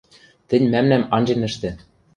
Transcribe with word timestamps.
–Тӹнь 0.49 0.69
мӓмнӓм 0.71 1.03
анжен 1.15 1.41
ӹштӹ. 1.49 1.69